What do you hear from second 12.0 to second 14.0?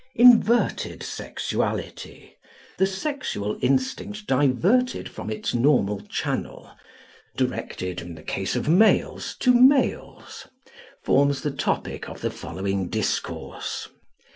of the following discourse.